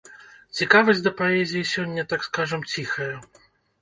Цікавасць 0.61 1.03
да 1.07 1.11
паэзіі 1.21 1.69
сёння, 1.73 2.07
так 2.15 2.21
скажам, 2.29 2.61
ціхая. 2.77 3.11